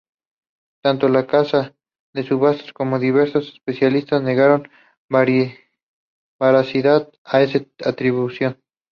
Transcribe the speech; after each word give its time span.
Tanto 0.83 1.07
la 1.09 1.27
casa 1.27 1.75
de 2.11 2.23
subastas 2.23 2.73
como 2.73 2.97
diversos 2.97 3.53
especialistas 3.53 4.23
negaron 4.23 4.67
veracidad 6.39 7.11
a 7.23 7.43
esa 7.43 7.59
atribución. 7.85 8.59